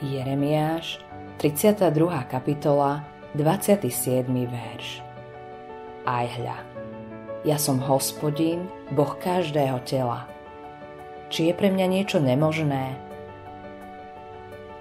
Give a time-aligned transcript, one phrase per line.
[0.00, 0.96] Jeremiáš,
[1.36, 1.92] 32.
[2.24, 3.04] kapitola,
[3.36, 4.24] 27.
[4.48, 5.04] verš.
[6.08, 6.56] Aj hľa,
[7.44, 8.64] ja som hospodín,
[8.96, 10.24] Boh každého tela.
[11.28, 12.96] Či je pre mňa niečo nemožné?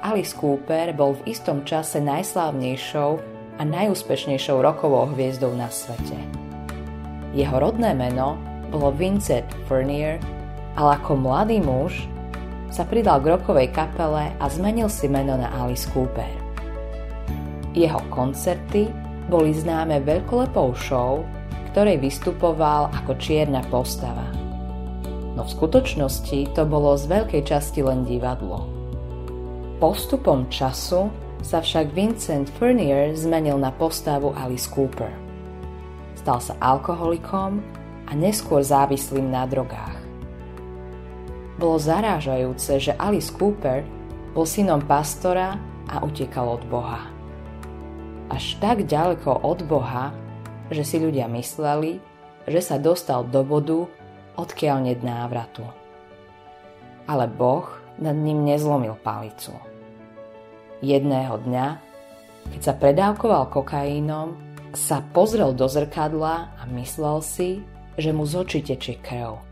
[0.00, 3.10] Alice Cooper bol v istom čase najslávnejšou
[3.60, 6.16] a najúspešnejšou rokovou hviezdou na svete.
[7.36, 8.40] Jeho rodné meno
[8.72, 10.16] bolo Vincent Furnier,
[10.72, 12.08] ale ako mladý muž
[12.72, 16.32] sa pridal k rokovej kapele a zmenil si meno na Alice Cooper.
[17.76, 18.88] Jeho koncerty
[19.28, 21.20] boli známe veľkolepou show,
[21.72, 24.24] ktorej vystupoval ako čierna postava.
[25.36, 28.68] No v skutočnosti to bolo z veľkej časti len divadlo.
[29.80, 31.08] Postupom času
[31.44, 35.12] sa však Vincent Furnier zmenil na postavu Alice Cooper.
[36.16, 37.60] Stal sa alkoholikom
[38.06, 40.01] a neskôr závislým na drogách.
[41.62, 43.86] Bolo zarážajúce, že Alice Cooper
[44.34, 45.54] bol synom pastora
[45.86, 47.06] a utekal od Boha.
[48.34, 50.10] Až tak ďaleko od Boha,
[50.74, 52.02] že si ľudia mysleli,
[52.50, 53.86] že sa dostal do bodu,
[54.34, 55.62] odkiaľ net návratu.
[57.06, 59.54] Ale Boh nad ním nezlomil palicu.
[60.82, 61.66] Jedného dňa,
[62.58, 64.34] keď sa predávkoval kokaínom,
[64.74, 67.62] sa pozrel do zrkadla a myslel si,
[67.94, 69.51] že mu z očí tečie krv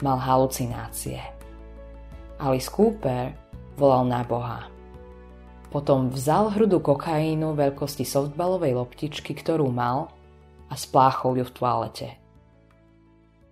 [0.00, 1.20] mal halucinácie.
[2.40, 3.36] Alice Cooper
[3.76, 4.68] volal na Boha.
[5.70, 10.10] Potom vzal hrudu kokainu veľkosti softballovej loptičky, ktorú mal
[10.66, 12.08] a spláchol ju v toalete.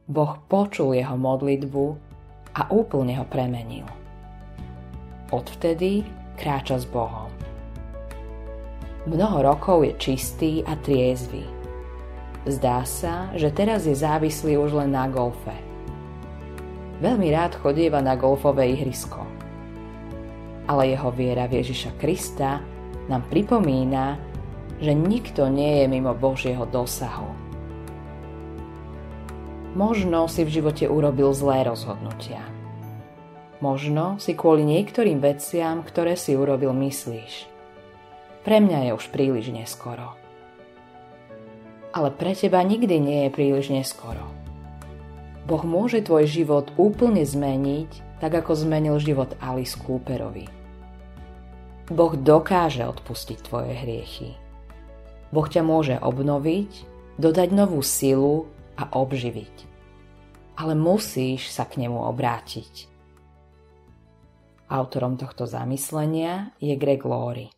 [0.08, 1.84] Boh počul jeho modlitbu
[2.58, 3.86] a úplne ho premenil.
[5.28, 6.02] Odvtedy
[6.40, 7.28] kráča s Bohom.
[9.04, 11.44] Mnoho rokov je čistý a triezvy.
[12.48, 15.54] Zdá sa, že teraz je závislý už len na golfe–
[16.98, 19.22] Veľmi rád chodieva na golfové ihrisko.
[20.66, 22.58] Ale jeho viera v Ježiša Krista
[23.06, 24.18] nám pripomína,
[24.82, 27.30] že nikto nie je mimo Božieho dosahu.
[29.78, 32.42] Možno si v živote urobil zlé rozhodnutia.
[33.62, 37.46] Možno si kvôli niektorým veciam, ktoré si urobil, myslíš.
[38.42, 40.14] Pre mňa je už príliš neskoro.
[41.90, 44.37] Ale pre teba nikdy nie je príliš neskoro.
[45.48, 50.44] Boh môže tvoj život úplne zmeniť, tak ako zmenil život Alice Cooperovi.
[51.88, 54.36] Boh dokáže odpustiť tvoje hriechy.
[55.32, 56.84] Boh ťa môže obnoviť,
[57.16, 58.44] dodať novú silu
[58.76, 59.64] a obživiť.
[60.60, 62.92] Ale musíš sa k nemu obrátiť.
[64.68, 67.57] Autorom tohto zamyslenia je Greg Laurie.